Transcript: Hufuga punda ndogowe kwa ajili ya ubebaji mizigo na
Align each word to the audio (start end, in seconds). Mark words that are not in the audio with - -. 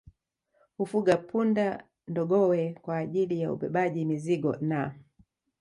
Hufuga 0.77 1.17
punda 1.17 1.81
ndogowe 2.07 2.73
kwa 2.81 2.97
ajili 2.97 3.41
ya 3.41 3.53
ubebaji 3.53 4.05
mizigo 4.05 4.55
na 4.57 4.95